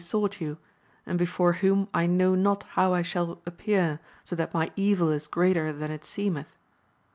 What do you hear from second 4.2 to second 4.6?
so that